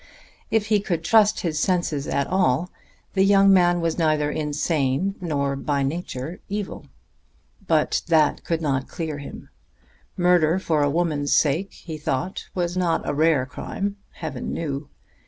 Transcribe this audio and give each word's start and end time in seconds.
If 0.49 0.65
he 0.65 0.79
could 0.79 1.03
trust 1.03 1.41
his 1.41 1.59
senses 1.59 2.07
at 2.07 2.25
all, 2.25 2.71
the 3.13 3.23
young 3.23 3.53
man 3.53 3.81
was 3.81 3.99
neither 3.99 4.31
insane 4.31 5.13
nor 5.21 5.55
by 5.55 5.83
nature 5.83 6.39
evil. 6.49 6.87
But 7.67 8.01
that 8.07 8.43
could 8.43 8.63
not 8.63 8.87
clear 8.87 9.19
him. 9.19 9.49
Murder 10.17 10.57
for 10.57 10.81
a 10.81 10.89
woman's 10.89 11.35
sake, 11.35 11.73
he 11.73 11.99
thought, 11.99 12.45
was 12.55 12.75
not 12.75 13.07
a 13.07 13.13
rare 13.13 13.45
crime, 13.45 13.97
Heaven 14.13 14.51
knew! 14.51 14.89